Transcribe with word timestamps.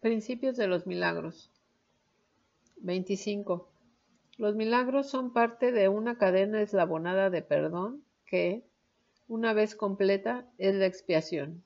Principios 0.00 0.56
de 0.56 0.68
los 0.68 0.86
milagros. 0.86 1.50
25. 2.76 3.68
Los 4.38 4.54
milagros 4.54 5.10
son 5.10 5.32
parte 5.32 5.72
de 5.72 5.88
una 5.88 6.18
cadena 6.18 6.62
eslabonada 6.62 7.30
de 7.30 7.42
perdón 7.42 8.04
que, 8.26 8.64
una 9.26 9.52
vez 9.54 9.74
completa, 9.74 10.46
es 10.56 10.76
la 10.76 10.86
expiación. 10.86 11.64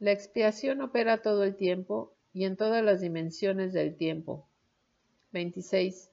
La 0.00 0.10
expiación 0.10 0.80
opera 0.80 1.22
todo 1.22 1.44
el 1.44 1.54
tiempo 1.54 2.16
y 2.32 2.46
en 2.46 2.56
todas 2.56 2.84
las 2.84 3.00
dimensiones 3.00 3.72
del 3.72 3.96
tiempo. 3.96 4.48
26. 5.30 6.10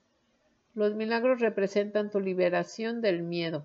Los 0.74 0.94
milagros 0.94 1.40
representan 1.40 2.10
tu 2.10 2.20
liberación 2.20 3.00
del 3.00 3.22
miedo. 3.22 3.64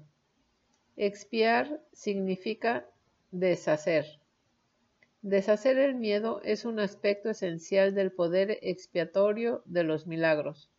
Expiar 0.96 1.84
significa 1.94 2.88
Deshacer. 3.32 4.06
Deshacer 5.22 5.78
el 5.78 5.96
miedo 5.96 6.40
es 6.46 6.64
un 6.64 6.80
aspecto 6.80 7.30
esencial 7.30 7.94
del 7.94 8.14
poder 8.14 8.58
expiatorio 8.62 9.64
de 9.66 9.84
los 9.84 10.08
milagros. 10.08 10.70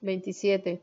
27. 0.00 0.82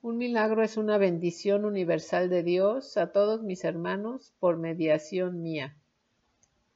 Un 0.00 0.16
milagro 0.16 0.62
es 0.62 0.78
una 0.78 0.96
bendición 0.96 1.66
universal 1.66 2.30
de 2.30 2.42
Dios 2.42 2.96
a 2.96 3.12
todos 3.12 3.42
mis 3.42 3.62
hermanos 3.62 4.32
por 4.40 4.56
mediación 4.56 5.42
mía. 5.42 5.76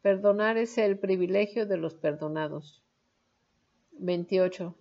Perdonar 0.03 0.59
es 0.59 0.77
el 0.77 0.99
privilegio 0.99 1.65
de 1.65 1.79
los 1.79 1.95
perdonados. 1.95 2.83
28. 3.93 4.77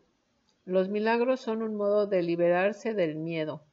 Los 0.65 0.89
milagros 0.89 1.39
son 1.39 1.61
un 1.61 1.75
modo 1.75 2.07
de 2.07 2.23
liberarse 2.23 2.93
del 2.93 3.15
miedo. 3.15 3.68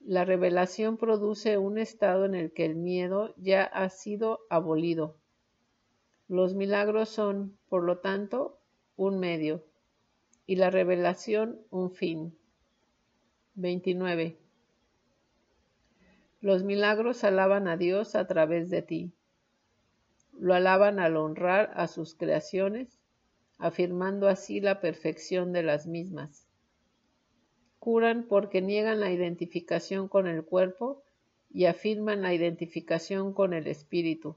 La 0.00 0.24
revelación 0.24 0.96
produce 0.96 1.58
un 1.58 1.76
estado 1.76 2.24
en 2.24 2.34
el 2.34 2.52
que 2.52 2.64
el 2.64 2.74
miedo 2.74 3.34
ya 3.36 3.64
ha 3.64 3.90
sido 3.90 4.40
abolido. 4.48 5.18
Los 6.26 6.54
milagros 6.54 7.10
son, 7.10 7.58
por 7.68 7.84
lo 7.84 7.98
tanto, 7.98 8.58
un 8.96 9.20
medio 9.20 9.62
y 10.46 10.56
la 10.56 10.70
revelación 10.70 11.60
un 11.70 11.92
fin. 11.92 12.36
29. 13.54 14.38
Los 16.40 16.64
milagros 16.64 17.22
alaban 17.22 17.68
a 17.68 17.76
Dios 17.76 18.14
a 18.14 18.26
través 18.26 18.70
de 18.70 18.80
ti. 18.80 19.12
Lo 20.32 20.54
alaban 20.54 20.98
al 20.98 21.18
honrar 21.18 21.72
a 21.74 21.86
sus 21.88 22.14
creaciones, 22.14 22.98
afirmando 23.58 24.28
así 24.28 24.60
la 24.60 24.80
perfección 24.80 25.52
de 25.52 25.62
las 25.62 25.86
mismas 25.86 26.49
curan 27.80 28.24
porque 28.28 28.60
niegan 28.60 29.00
la 29.00 29.10
identificación 29.10 30.06
con 30.06 30.28
el 30.28 30.44
cuerpo 30.44 31.02
y 31.50 31.64
afirman 31.64 32.22
la 32.22 32.32
identificación 32.34 33.32
con 33.32 33.54
el 33.54 33.66
espíritu. 33.66 34.36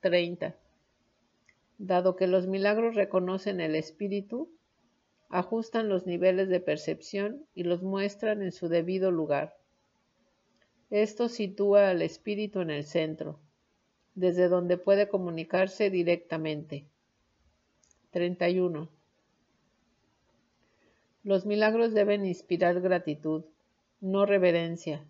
30. 0.00 0.56
Dado 1.78 2.16
que 2.16 2.26
los 2.26 2.46
milagros 2.46 2.94
reconocen 2.94 3.60
el 3.60 3.76
espíritu, 3.76 4.50
ajustan 5.28 5.88
los 5.88 6.06
niveles 6.06 6.48
de 6.48 6.60
percepción 6.60 7.46
y 7.54 7.64
los 7.64 7.82
muestran 7.82 8.42
en 8.42 8.52
su 8.52 8.68
debido 8.68 9.10
lugar. 9.10 9.56
Esto 10.90 11.28
sitúa 11.28 11.90
al 11.90 12.02
espíritu 12.02 12.60
en 12.60 12.70
el 12.70 12.84
centro, 12.84 13.38
desde 14.14 14.48
donde 14.48 14.78
puede 14.78 15.08
comunicarse 15.08 15.90
directamente. 15.90 16.86
31. 18.12 18.88
Los 21.24 21.46
milagros 21.46 21.94
deben 21.94 22.26
inspirar 22.26 22.82
gratitud, 22.82 23.44
no 24.02 24.26
reverencia. 24.26 25.06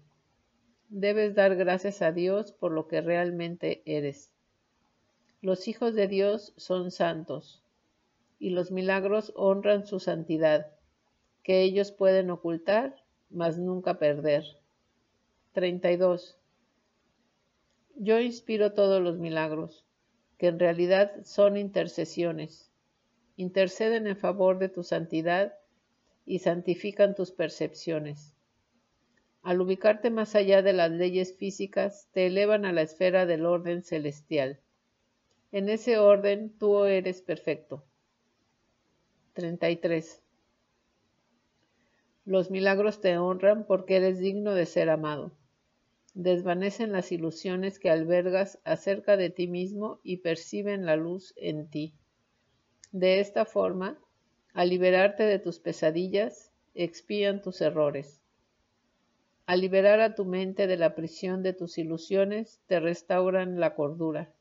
Debes 0.89 1.35
dar 1.35 1.57
gracias 1.57 2.03
a 2.03 2.13
Dios 2.13 2.53
por 2.53 2.71
lo 2.71 2.87
que 2.87 3.01
realmente 3.01 3.83
eres. 3.85 4.31
Los 5.43 5.67
hijos 5.67 5.97
de 5.97 6.07
Dios 6.07 6.55
son 6.57 6.93
santos, 6.93 7.65
y 8.39 8.51
los 8.51 8.71
milagros 8.71 9.33
honran 9.35 9.89
su 9.89 9.99
santidad, 9.99 10.71
que 11.43 11.63
ellos 11.63 11.91
pueden 11.91 12.31
ocultar, 12.31 12.95
mas 13.29 13.59
nunca 13.59 13.99
perder. 13.99 14.45
32. 15.51 16.39
Yo 17.97 18.21
inspiro 18.21 18.73
todos 18.73 19.03
los 19.03 19.19
milagros, 19.19 19.85
que 20.39 20.47
en 20.47 20.61
realidad 20.61 21.11
son 21.25 21.57
intercesiones. 21.57 22.71
Interceden 23.37 24.07
en 24.07 24.17
favor 24.17 24.61
de 24.61 24.69
tu 24.69 24.85
santidad 24.85 25.55
y 26.27 26.41
santifican 26.41 27.15
tus 27.15 27.33
percepciones. 27.33 28.35
Al 29.43 29.61
ubicarte 29.61 30.11
más 30.11 30.35
allá 30.35 30.63
de 30.63 30.73
las 30.73 30.91
leyes 30.91 31.37
físicas, 31.37 32.09
te 32.13 32.27
elevan 32.27 32.65
a 32.65 32.73
la 32.73 32.83
esfera 32.83 33.27
del 33.27 33.45
orden 33.45 33.83
celestial. 33.83 34.61
En 35.53 35.69
ese 35.69 35.99
orden 35.99 36.57
tú 36.59 36.85
eres 36.85 37.21
perfecto. 37.21 37.85
33. 39.35 40.23
Los 42.25 42.51
milagros 42.51 43.01
te 43.01 43.19
honran 43.19 43.67
porque 43.67 43.97
eres 43.97 44.19
digno 44.19 44.55
de 44.55 44.65
ser 44.65 44.89
amado. 44.89 45.33
Desvanecen 46.15 46.93
las 46.93 47.13
ilusiones 47.13 47.79
que 47.79 47.91
albergas 47.91 48.61
acerca 48.65 49.17
de 49.19 49.29
ti 49.29 49.47
mismo 49.47 50.01
y 50.03 50.19
perciben 50.19 50.87
la 50.87 50.97
luz 50.97 51.35
en 51.37 51.69
ti. 51.69 51.93
De 52.93 53.21
esta 53.21 53.45
forma, 53.45 53.99
al 54.55 54.69
liberarte 54.69 55.25
de 55.25 55.41
tus 55.41 55.59
pesadillas, 55.59 56.53
expían 56.75 57.43
tus 57.43 57.61
errores. 57.61 58.21
Al 59.47 59.61
liberar 59.61 60.01
a 60.01 60.15
tu 60.15 60.25
mente 60.25 60.69
de 60.69 60.77
la 60.77 60.95
prisión 60.95 61.43
de 61.43 61.53
tus 61.53 61.77
ilusiones, 61.77 62.61
te 62.67 62.79
restauran 62.79 63.59
la 63.59 63.75
cordura. 63.75 64.31